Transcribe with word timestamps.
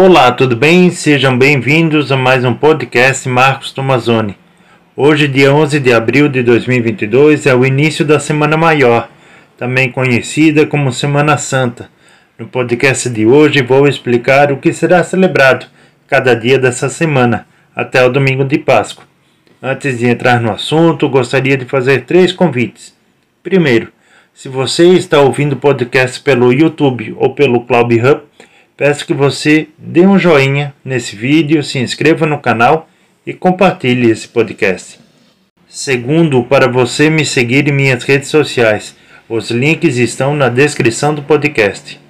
Olá, 0.00 0.30
tudo 0.30 0.54
bem? 0.54 0.92
Sejam 0.92 1.36
bem-vindos 1.36 2.12
a 2.12 2.16
mais 2.16 2.44
um 2.44 2.54
podcast 2.54 3.28
Marcos 3.28 3.72
Tomazoni. 3.72 4.38
Hoje, 4.94 5.26
dia 5.26 5.52
11 5.52 5.80
de 5.80 5.92
abril 5.92 6.28
de 6.28 6.40
2022, 6.40 7.46
é 7.46 7.52
o 7.56 7.66
início 7.66 8.04
da 8.04 8.20
Semana 8.20 8.56
Maior, 8.56 9.08
também 9.56 9.90
conhecida 9.90 10.64
como 10.64 10.92
Semana 10.92 11.36
Santa. 11.36 11.90
No 12.38 12.46
podcast 12.46 13.10
de 13.10 13.26
hoje, 13.26 13.60
vou 13.60 13.88
explicar 13.88 14.52
o 14.52 14.58
que 14.58 14.72
será 14.72 15.02
celebrado 15.02 15.66
cada 16.06 16.32
dia 16.32 16.60
dessa 16.60 16.88
semana, 16.88 17.44
até 17.74 18.06
o 18.06 18.08
domingo 18.08 18.44
de 18.44 18.56
Páscoa. 18.56 19.04
Antes 19.60 19.98
de 19.98 20.06
entrar 20.06 20.40
no 20.40 20.52
assunto, 20.52 21.08
gostaria 21.08 21.56
de 21.56 21.64
fazer 21.64 22.04
três 22.04 22.32
convites. 22.32 22.94
Primeiro, 23.42 23.88
se 24.32 24.48
você 24.48 24.90
está 24.90 25.20
ouvindo 25.20 25.54
o 25.54 25.56
podcast 25.56 26.20
pelo 26.20 26.52
YouTube 26.52 27.16
ou 27.18 27.34
pelo 27.34 27.62
Cloud 27.62 28.00
Hub, 28.00 28.27
Peço 28.78 29.04
que 29.04 29.12
você 29.12 29.66
dê 29.76 30.02
um 30.06 30.16
joinha 30.16 30.72
nesse 30.84 31.16
vídeo, 31.16 31.64
se 31.64 31.80
inscreva 31.80 32.24
no 32.26 32.38
canal 32.38 32.88
e 33.26 33.32
compartilhe 33.32 34.08
esse 34.08 34.28
podcast. 34.28 35.00
Segundo, 35.68 36.44
para 36.44 36.68
você 36.68 37.10
me 37.10 37.24
seguir 37.24 37.66
em 37.66 37.72
minhas 37.72 38.04
redes 38.04 38.28
sociais, 38.28 38.94
os 39.28 39.50
links 39.50 39.96
estão 39.96 40.32
na 40.32 40.48
descrição 40.48 41.12
do 41.12 41.22
podcast. 41.22 42.00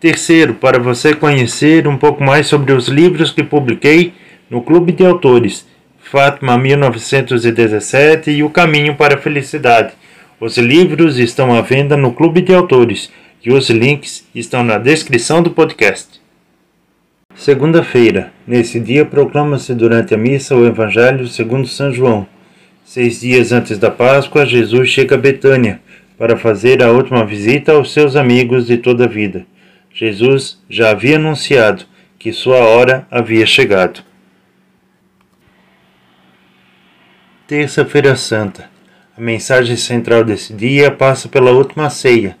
Terceiro, 0.00 0.54
para 0.54 0.80
você 0.80 1.14
conhecer 1.14 1.86
um 1.86 1.96
pouco 1.96 2.20
mais 2.20 2.48
sobre 2.48 2.72
os 2.72 2.88
livros 2.88 3.30
que 3.30 3.44
publiquei 3.44 4.12
no 4.50 4.60
Clube 4.60 4.90
de 4.90 5.06
Autores, 5.06 5.64
Fátima 6.00 6.58
1917 6.58 8.28
e 8.28 8.42
O 8.42 8.50
Caminho 8.50 8.96
para 8.96 9.14
a 9.14 9.18
Felicidade. 9.18 9.92
Os 10.40 10.58
livros 10.58 11.20
estão 11.20 11.54
à 11.54 11.60
venda 11.60 11.96
no 11.96 12.12
Clube 12.12 12.40
de 12.40 12.52
Autores 12.52 13.08
e 13.44 13.52
os 13.52 13.68
links 13.68 14.26
estão 14.34 14.62
na 14.62 14.78
descrição 14.78 15.42
do 15.42 15.50
podcast. 15.50 16.20
Segunda-feira. 17.34 18.32
Nesse 18.46 18.78
dia 18.78 19.04
proclama-se 19.04 19.74
durante 19.74 20.14
a 20.14 20.18
missa 20.18 20.54
o 20.54 20.64
Evangelho 20.64 21.26
segundo 21.26 21.66
São 21.66 21.92
João. 21.92 22.26
Seis 22.84 23.20
dias 23.20 23.52
antes 23.52 23.78
da 23.78 23.90
Páscoa, 23.90 24.46
Jesus 24.46 24.88
chega 24.88 25.16
a 25.16 25.18
Betânia 25.18 25.80
para 26.16 26.36
fazer 26.36 26.82
a 26.82 26.92
última 26.92 27.24
visita 27.24 27.72
aos 27.72 27.92
seus 27.92 28.14
amigos 28.14 28.66
de 28.66 28.76
toda 28.76 29.04
a 29.04 29.08
vida. 29.08 29.44
Jesus 29.92 30.62
já 30.68 30.90
havia 30.90 31.16
anunciado 31.16 31.84
que 32.18 32.32
sua 32.32 32.58
hora 32.58 33.06
havia 33.10 33.44
chegado. 33.44 34.04
Terça-feira 37.46 38.14
Santa. 38.14 38.70
A 39.16 39.20
mensagem 39.20 39.76
central 39.76 40.22
desse 40.22 40.52
dia 40.52 40.90
passa 40.90 41.28
pela 41.28 41.50
última 41.50 41.90
ceia 41.90 42.36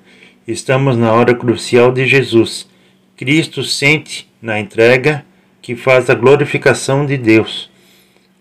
Estamos 0.46 0.96
na 0.96 1.12
hora 1.12 1.36
crucial 1.36 1.92
de 1.92 2.04
Jesus. 2.04 2.68
Cristo 3.16 3.62
sente 3.62 4.28
na 4.42 4.58
entrega 4.58 5.24
que 5.60 5.76
faz 5.76 6.10
a 6.10 6.14
glorificação 6.14 7.06
de 7.06 7.16
Deus, 7.16 7.70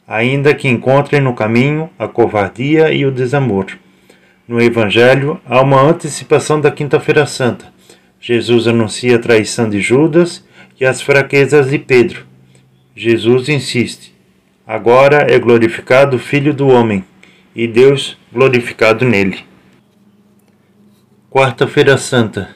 ainda 0.07 0.55
que 0.55 0.67
encontre 0.67 1.19
no 1.19 1.35
caminho 1.35 1.91
a 1.99 2.07
covardia 2.07 2.91
e 2.91 3.05
o 3.05 3.11
desamor. 3.11 3.67
No 4.47 4.59
Evangelho 4.59 5.39
há 5.45 5.61
uma 5.61 5.79
antecipação 5.79 6.59
da 6.59 6.71
Quinta-feira 6.71 7.27
Santa. 7.27 7.71
Jesus 8.19 8.67
anuncia 8.67 9.17
a 9.17 9.19
traição 9.19 9.69
de 9.69 9.79
Judas 9.79 10.43
e 10.79 10.85
as 10.85 11.03
fraquezas 11.03 11.69
de 11.69 11.77
Pedro. 11.77 12.25
Jesus 12.95 13.47
insiste: 13.47 14.11
agora 14.65 15.31
é 15.31 15.37
glorificado 15.37 16.17
o 16.17 16.19
Filho 16.19 16.51
do 16.51 16.67
Homem, 16.67 17.05
e 17.55 17.67
Deus 17.67 18.17
glorificado 18.33 19.05
nele. 19.05 19.50
Quarta-feira 21.33 21.97
Santa. 21.97 22.49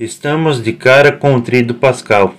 Estamos 0.00 0.62
de 0.62 0.72
cara 0.72 1.12
com 1.12 1.34
o 1.34 1.42
trido 1.42 1.74
pascal. 1.74 2.34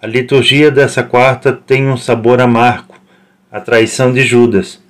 A 0.00 0.06
liturgia 0.06 0.70
dessa 0.70 1.02
quarta 1.02 1.52
tem 1.52 1.88
um 1.88 1.96
sabor 1.96 2.40
amargo, 2.40 2.94
a 3.50 3.60
traição 3.60 4.12
de 4.12 4.22
Judas. 4.22 4.80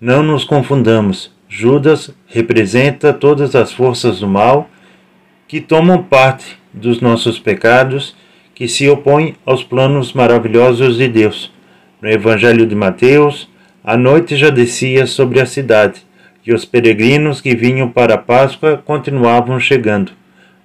Não 0.00 0.22
nos 0.22 0.44
confundamos. 0.44 1.30
Judas 1.46 2.10
representa 2.26 3.12
todas 3.12 3.54
as 3.54 3.70
forças 3.70 4.20
do 4.20 4.26
mal 4.26 4.70
que 5.46 5.60
tomam 5.60 6.02
parte 6.02 6.58
dos 6.72 7.02
nossos 7.02 7.38
pecados, 7.38 8.16
que 8.54 8.66
se 8.66 8.88
opõem 8.88 9.36
aos 9.44 9.62
planos 9.62 10.14
maravilhosos 10.14 10.96
de 10.96 11.06
Deus. 11.06 11.52
No 12.00 12.08
Evangelho 12.08 12.66
de 12.66 12.74
Mateus, 12.74 13.46
a 13.84 13.94
noite 13.94 14.36
já 14.36 14.48
descia 14.48 15.06
sobre 15.06 15.38
a 15.38 15.44
cidade 15.44 16.07
e 16.48 16.54
os 16.54 16.64
peregrinos 16.64 17.42
que 17.42 17.54
vinham 17.54 17.90
para 17.90 18.14
a 18.14 18.18
Páscoa 18.18 18.82
continuavam 18.82 19.60
chegando. 19.60 20.12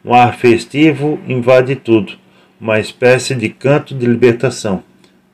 Um 0.03 0.13
ar 0.13 0.33
festivo 0.33 1.19
invade 1.27 1.75
tudo, 1.75 2.13
uma 2.59 2.79
espécie 2.79 3.35
de 3.35 3.49
canto 3.49 3.93
de 3.93 4.05
libertação. 4.05 4.81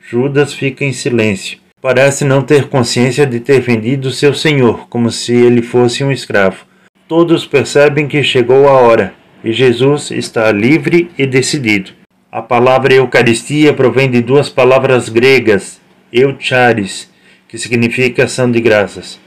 Judas 0.02 0.52
fica 0.52 0.84
em 0.84 0.92
silêncio. 0.92 1.59
Parece 1.80 2.26
não 2.26 2.42
ter 2.42 2.68
consciência 2.68 3.28
de 3.28 3.40
ter 3.40 3.59
vendido 3.59 4.09
seu 4.09 4.34
senhor, 4.34 4.88
como 4.90 5.12
se 5.12 5.34
ele 5.34 5.62
fosse 5.62 6.04
um 6.04 6.12
escravo. 6.12 6.66
Todos 7.08 7.46
percebem 7.46 8.08
que 8.08 8.24
chegou 8.24 8.68
a 8.68 8.74
hora 8.74 9.14
e 9.44 9.54
Jesus 9.54 10.09
está 10.09 10.52
livre 10.52 11.12
e 11.16 11.28
decidido. 11.28 11.92
A 12.32 12.42
palavra 12.42 12.96
Eucaristia 12.96 13.72
provém 13.72 14.09
de 14.09 14.20
duas 14.20 14.50
palavras 14.50 15.09
gregas, 15.09 15.80
eucharis, 16.12 17.08
que 17.48 17.58
significa 17.59 18.24
ação 18.24 18.50
de 18.50 18.59
graças 18.59 19.20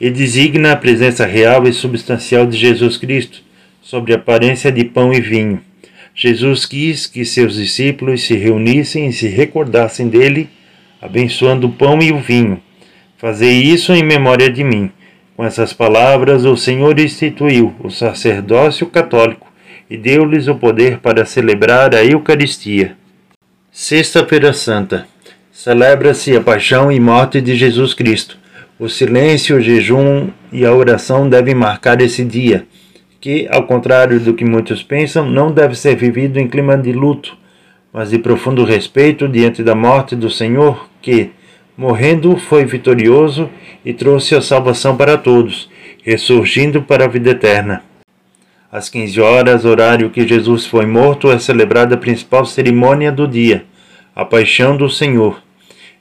e 0.00 0.10
designa 0.10 0.72
a 0.72 0.76
presença 0.76 1.26
real 1.26 1.66
e 1.66 1.72
substancial 1.72 2.46
de 2.46 2.56
Jesus 2.56 2.96
Cristo 2.96 3.42
sobre 3.82 4.12
a 4.12 4.16
aparência 4.16 4.70
de 4.70 4.84
pão 4.84 5.12
e 5.12 5.20
vinho. 5.20 5.60
Jesus 6.14 6.66
quis 6.66 7.06
que 7.06 7.24
seus 7.24 7.54
discípulos 7.54 8.22
se 8.22 8.34
reunissem 8.34 9.06
e 9.06 9.12
se 9.12 9.28
recordassem 9.28 10.08
dele, 10.08 10.48
abençoando 11.00 11.68
o 11.68 11.72
pão 11.72 12.00
e 12.02 12.12
o 12.12 12.18
vinho. 12.18 12.60
Fazei 13.16 13.62
isso 13.62 13.92
em 13.92 14.02
memória 14.02 14.50
de 14.50 14.62
mim. 14.62 14.90
Com 15.36 15.44
essas 15.44 15.72
palavras, 15.72 16.44
o 16.44 16.56
Senhor 16.56 16.98
instituiu 16.98 17.74
o 17.80 17.90
sacerdócio 17.90 18.86
católico 18.86 19.46
e 19.88 19.96
deu-lhes 19.96 20.48
o 20.48 20.54
poder 20.54 20.98
para 20.98 21.24
celebrar 21.24 21.94
a 21.94 22.04
Eucaristia. 22.04 22.96
Sexta-feira 23.70 24.52
Santa. 24.52 25.06
Celebra-se 25.52 26.36
a 26.36 26.40
paixão 26.40 26.90
e 26.90 27.00
morte 27.00 27.40
de 27.40 27.56
Jesus 27.56 27.94
Cristo 27.94 28.38
o 28.78 28.88
silêncio, 28.88 29.56
o 29.56 29.60
jejum 29.60 30.28
e 30.52 30.64
a 30.64 30.72
oração 30.72 31.28
devem 31.28 31.54
marcar 31.54 32.00
esse 32.00 32.24
dia, 32.24 32.64
que, 33.20 33.48
ao 33.50 33.64
contrário 33.64 34.20
do 34.20 34.32
que 34.32 34.44
muitos 34.44 34.84
pensam, 34.84 35.28
não 35.28 35.50
deve 35.50 35.74
ser 35.74 35.96
vivido 35.96 36.38
em 36.38 36.46
clima 36.46 36.78
de 36.78 36.92
luto, 36.92 37.36
mas 37.92 38.10
de 38.10 38.18
profundo 38.20 38.64
respeito 38.64 39.26
diante 39.26 39.64
da 39.64 39.74
morte 39.74 40.14
do 40.14 40.30
Senhor, 40.30 40.88
que, 41.02 41.30
morrendo, 41.76 42.36
foi 42.36 42.64
vitorioso 42.64 43.50
e 43.84 43.92
trouxe 43.92 44.36
a 44.36 44.40
salvação 44.40 44.96
para 44.96 45.18
todos, 45.18 45.68
ressurgindo 46.04 46.80
para 46.80 47.06
a 47.06 47.08
vida 47.08 47.30
eterna. 47.30 47.82
Às 48.70 48.88
15 48.88 49.20
horas, 49.20 49.64
horário 49.64 50.10
que 50.10 50.28
Jesus 50.28 50.66
foi 50.66 50.86
morto, 50.86 51.32
é 51.32 51.38
celebrada 51.40 51.96
a 51.96 51.98
principal 51.98 52.46
cerimônia 52.46 53.10
do 53.10 53.26
dia, 53.26 53.64
a 54.14 54.24
Paixão 54.24 54.76
do 54.76 54.88
Senhor. 54.88 55.42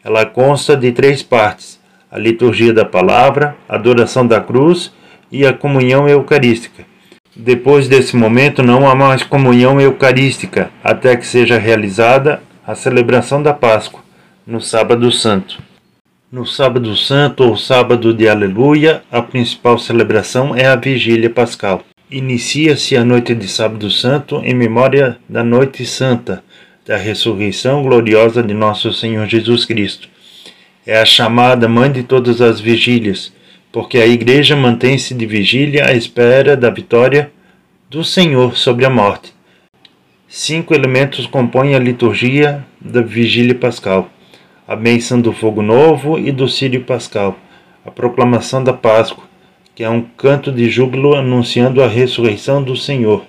Ela 0.04 0.28
consta 0.28 0.76
de 0.76 0.92
três 0.92 1.24
partes 1.24 1.77
a 2.12 2.18
liturgia 2.18 2.73
da 2.73 2.85
palavra, 2.85 3.56
a 3.68 3.75
adoração 3.75 4.25
da 4.25 4.40
cruz 4.40 4.91
e 5.31 5.45
a 5.45 5.53
comunhão 5.53 6.07
eucarística. 6.07 6.85
Depois 7.35 7.88
desse 7.88 8.16
momento 8.16 8.63
não 8.63 8.90
há 8.90 8.95
mais 8.95 9.23
comunhão 9.23 9.79
eucarística 9.79 10.72
até 10.84 11.16
que 11.16 11.28
seja 11.28 11.57
realizada 11.57 12.41
a 12.66 12.73
celebração 12.73 13.44
da 13.44 13.53
Páscoa, 13.53 14.01
no 14.45 14.59
Sábado 14.59 15.12
Santo. 15.12 15.62
No 16.31 16.45
Sábado 16.45 16.95
Santo 16.95 17.44
ou 17.44 17.56
Sábado 17.56 18.13
de 18.13 18.28
Aleluia, 18.28 19.03
a 19.12 19.22
principal 19.22 19.78
celebração 19.78 20.56
é 20.56 20.66
a 20.66 20.75
Vigília 20.75 21.29
Pascal. 21.29 21.84
Inicia-se 22.09 22.97
a 22.97 23.03
noite 23.03 23.35
de 23.35 23.47
Sábado 23.47 23.89
Santo 23.91 24.41
em 24.44 24.53
memória 24.53 25.18
da 25.29 25.44
Noite 25.44 25.85
Santa, 25.85 26.44
da 26.85 26.97
ressurreição 26.97 27.84
gloriosa 27.84 28.42
de 28.42 28.53
nosso 28.53 28.94
Senhor 28.94 29.25
Jesus 29.27 29.65
Cristo 29.65 30.10
é 30.88 30.98
a 30.98 31.06
chamada 31.06 31.68
mãe 31.68 31.92
de 31.92 32.01
todas 32.01 32.39
as 32.39 32.62
vigílias, 32.62 33.34
porque 33.74 33.98
a 33.98 34.07
Igreja 34.07 34.56
mantém-se 34.56 35.13
de 35.13 35.25
vigília 35.25 35.86
à 35.86 35.92
espera 35.92 36.56
da 36.56 36.69
vitória 36.69 37.30
do 37.89 38.06
Senhor 38.06 38.56
sobre 38.56 38.86
a 38.86 38.89
morte. 38.89 39.34
Cinco 40.30 40.74
elementos 40.74 41.28
compõem 41.28 41.75
a 41.75 41.80
liturgia 41.80 42.66
da 42.80 43.01
vigília 43.01 43.54
pascal: 43.54 44.10
a 44.66 44.78
bênção 44.78 45.19
do 45.19 45.34
fogo 45.34 45.62
novo 45.62 46.18
e 46.18 46.31
do 46.31 46.48
sírio 46.48 46.81
pascal, 46.86 47.38
a 47.86 47.92
proclamação 47.92 48.63
da 48.63 48.72
Páscoa, 48.72 49.25
que 49.75 49.84
é 49.84 49.89
um 49.89 50.01
canto 50.01 50.54
de 50.54 50.69
júbilo 50.69 51.16
anunciando 51.16 51.84
a 51.84 51.88
ressurreição 51.88 52.63
do 52.63 52.78
Senhor, 52.78 53.25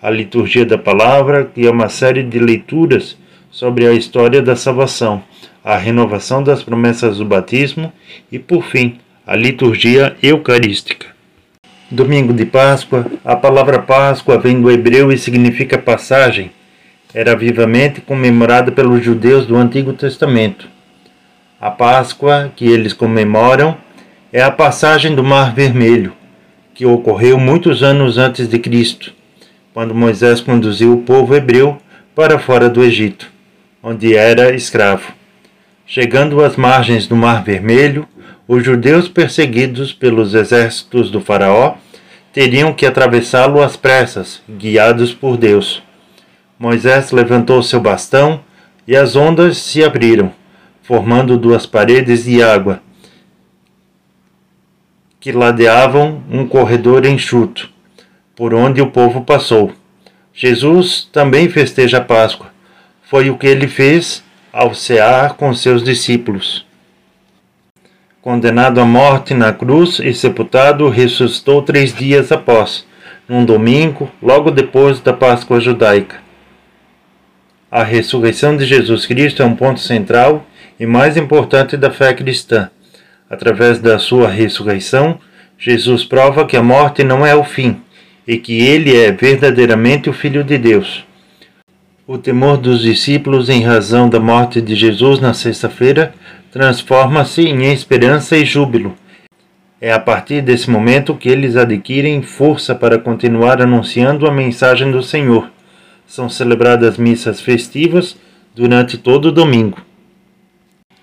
a 0.00 0.08
liturgia 0.08 0.64
da 0.64 0.78
palavra, 0.78 1.50
que 1.52 1.66
é 1.66 1.70
uma 1.70 1.88
série 1.88 2.22
de 2.22 2.38
leituras 2.38 3.18
sobre 3.50 3.88
a 3.88 3.92
história 3.92 4.40
da 4.40 4.54
salvação 4.54 5.24
a 5.64 5.76
renovação 5.76 6.42
das 6.42 6.62
promessas 6.62 7.18
do 7.18 7.24
batismo 7.24 7.92
e, 8.30 8.38
por 8.38 8.64
fim, 8.64 8.98
a 9.26 9.36
liturgia 9.36 10.16
eucarística. 10.22 11.06
Domingo 11.90 12.32
de 12.32 12.44
Páscoa, 12.44 13.06
a 13.24 13.36
palavra 13.36 13.78
Páscoa 13.78 14.38
vem 14.38 14.60
do 14.60 14.70
hebreu 14.70 15.12
e 15.12 15.18
significa 15.18 15.78
passagem. 15.78 16.50
era 17.14 17.36
vivamente 17.36 18.00
comemorada 18.00 18.72
pelos 18.72 19.04
judeus 19.04 19.46
do 19.46 19.54
Antigo 19.54 19.92
Testamento. 19.92 20.66
A 21.60 21.70
Páscoa 21.70 22.50
que 22.56 22.66
eles 22.66 22.94
comemoram 22.94 23.76
é 24.32 24.42
a 24.42 24.50
passagem 24.50 25.14
do 25.14 25.22
Mar 25.22 25.54
Vermelho, 25.54 26.14
que 26.74 26.86
ocorreu 26.86 27.38
muitos 27.38 27.82
anos 27.82 28.16
antes 28.16 28.48
de 28.48 28.58
Cristo, 28.58 29.12
quando 29.74 29.94
Moisés 29.94 30.40
conduziu 30.40 30.94
o 30.94 31.02
povo 31.02 31.36
hebreu 31.36 31.76
para 32.14 32.38
fora 32.38 32.70
do 32.70 32.82
Egito, 32.82 33.30
onde 33.82 34.16
era 34.16 34.54
escravo. 34.54 35.12
Chegando 35.86 36.42
às 36.42 36.56
margens 36.56 37.06
do 37.06 37.16
Mar 37.16 37.42
Vermelho, 37.42 38.06
os 38.46 38.64
judeus 38.64 39.08
perseguidos 39.08 39.92
pelos 39.92 40.34
exércitos 40.34 41.10
do 41.10 41.20
Faraó 41.20 41.74
teriam 42.32 42.72
que 42.72 42.86
atravessá-lo 42.86 43.62
às 43.62 43.76
pressas, 43.76 44.42
guiados 44.48 45.12
por 45.12 45.36
Deus. 45.36 45.82
Moisés 46.58 47.10
levantou 47.10 47.62
seu 47.62 47.80
bastão 47.80 48.40
e 48.86 48.96
as 48.96 49.16
ondas 49.16 49.58
se 49.58 49.84
abriram, 49.84 50.32
formando 50.82 51.36
duas 51.36 51.66
paredes 51.66 52.24
de 52.24 52.42
água 52.42 52.80
que 55.22 55.30
ladeavam 55.30 56.20
um 56.28 56.48
corredor 56.48 57.06
enxuto, 57.06 57.70
por 58.34 58.52
onde 58.52 58.82
o 58.82 58.90
povo 58.90 59.20
passou. 59.20 59.72
Jesus 60.34 61.08
também 61.12 61.48
festeja 61.48 61.98
a 61.98 62.00
Páscoa. 62.00 62.50
Foi 63.04 63.30
o 63.30 63.38
que 63.38 63.46
ele 63.46 63.68
fez 63.68 64.24
ao 64.52 64.74
cear 64.74 65.34
com 65.34 65.54
seus 65.54 65.82
discípulos. 65.82 66.66
Condenado 68.20 68.80
à 68.80 68.84
morte 68.84 69.32
na 69.32 69.52
cruz 69.52 69.98
e 69.98 70.12
sepultado, 70.12 70.88
ressuscitou 70.90 71.62
três 71.62 71.94
dias 71.94 72.30
após, 72.30 72.86
num 73.26 73.44
domingo, 73.46 74.10
logo 74.22 74.50
depois 74.50 75.00
da 75.00 75.12
Páscoa 75.12 75.58
judaica. 75.58 76.20
A 77.70 77.82
ressurreição 77.82 78.54
de 78.54 78.66
Jesus 78.66 79.06
Cristo 79.06 79.42
é 79.42 79.46
um 79.46 79.56
ponto 79.56 79.80
central 79.80 80.46
e 80.78 80.84
mais 80.84 81.16
importante 81.16 81.74
da 81.74 81.90
fé 81.90 82.12
cristã. 82.12 82.70
Através 83.30 83.78
da 83.78 83.98
sua 83.98 84.28
ressurreição, 84.28 85.18
Jesus 85.58 86.04
prova 86.04 86.44
que 86.44 86.58
a 86.58 86.62
morte 86.62 87.02
não 87.02 87.24
é 87.24 87.34
o 87.34 87.42
fim 87.42 87.80
e 88.28 88.36
que 88.36 88.60
ele 88.60 88.94
é 88.94 89.10
verdadeiramente 89.10 90.10
o 90.10 90.12
Filho 90.12 90.44
de 90.44 90.58
Deus. 90.58 91.06
O 92.04 92.18
temor 92.18 92.56
dos 92.56 92.82
discípulos 92.82 93.48
em 93.48 93.62
razão 93.62 94.08
da 94.08 94.18
morte 94.18 94.60
de 94.60 94.74
Jesus 94.74 95.20
na 95.20 95.32
sexta-feira 95.32 96.12
transforma-se 96.50 97.42
em 97.42 97.72
esperança 97.72 98.36
e 98.36 98.44
júbilo. 98.44 98.96
É 99.80 99.92
a 99.92 100.00
partir 100.00 100.42
desse 100.42 100.68
momento 100.68 101.14
que 101.14 101.28
eles 101.28 101.54
adquirem 101.54 102.20
força 102.20 102.74
para 102.74 102.98
continuar 102.98 103.62
anunciando 103.62 104.26
a 104.26 104.32
mensagem 104.32 104.90
do 104.90 105.00
Senhor. 105.00 105.48
São 106.04 106.28
celebradas 106.28 106.98
missas 106.98 107.40
festivas 107.40 108.16
durante 108.52 108.98
todo 108.98 109.26
o 109.26 109.32
domingo. 109.32 109.78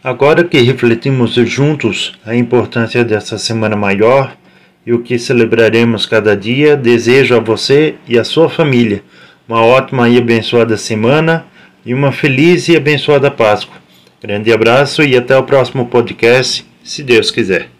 Agora 0.03 0.43
que 0.43 0.59
refletimos 0.59 1.31
juntos 1.31 2.19
a 2.25 2.35
importância 2.35 3.05
dessa 3.05 3.37
semana 3.37 3.77
maior 3.77 4.35
e 4.85 4.91
o 4.91 5.01
que 5.01 5.17
celebraremos 5.17 6.05
cada 6.05 6.35
dia, 6.35 6.75
desejo 6.75 7.37
a 7.37 7.39
você 7.39 7.95
e 8.05 8.19
a 8.19 8.25
sua 8.25 8.49
família 8.49 9.01
uma 9.49 9.65
ótima 9.65 10.07
e 10.07 10.19
abençoada 10.19 10.77
semana 10.77 11.43
e 11.83 11.91
uma 11.91 12.11
feliz 12.11 12.69
e 12.69 12.77
abençoada 12.77 13.31
Páscoa. 13.31 13.77
Grande 14.21 14.53
abraço 14.53 15.01
e 15.01 15.17
até 15.17 15.35
o 15.35 15.41
próximo 15.41 15.87
podcast, 15.87 16.63
se 16.83 17.01
Deus 17.01 17.31
quiser. 17.31 17.78